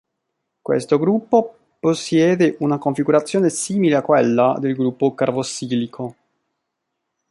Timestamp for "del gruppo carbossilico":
4.59-6.15